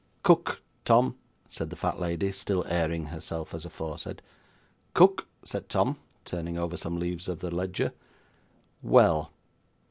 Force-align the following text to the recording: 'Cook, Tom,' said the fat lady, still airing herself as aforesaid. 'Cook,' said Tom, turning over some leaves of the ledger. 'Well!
'Cook, 0.23 0.63
Tom,' 0.83 1.15
said 1.47 1.69
the 1.69 1.75
fat 1.75 1.99
lady, 1.99 2.31
still 2.31 2.65
airing 2.67 3.05
herself 3.05 3.53
as 3.53 3.65
aforesaid. 3.65 4.23
'Cook,' 4.95 5.27
said 5.43 5.69
Tom, 5.69 5.97
turning 6.25 6.57
over 6.57 6.75
some 6.75 6.97
leaves 6.99 7.29
of 7.29 7.37
the 7.37 7.51
ledger. 7.53 7.93
'Well! 8.81 9.31